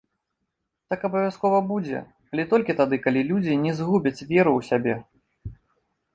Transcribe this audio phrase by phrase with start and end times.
[0.93, 1.99] Так абавязкова будзе,
[2.31, 4.95] але толькі тады, калі людзі не згубяць веру ў сябе.